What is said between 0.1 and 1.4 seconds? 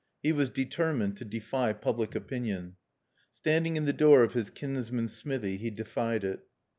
He was determined to